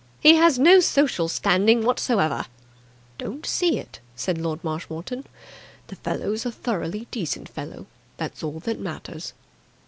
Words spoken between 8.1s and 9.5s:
That's all that matters."